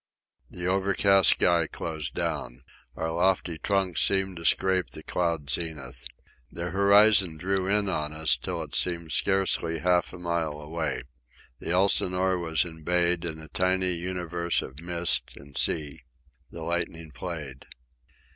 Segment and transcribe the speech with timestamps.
[0.49, 2.61] The overcast sky closed down.
[2.95, 6.07] Our lofty trucks seemed to scrape the cloud zenith.
[6.51, 11.03] The horizon drew in on us till it seemed scarcely half a mile away.
[11.59, 16.01] The Elsinore was embayed in a tiny universe of mist and sea.
[16.49, 17.67] The lightning played.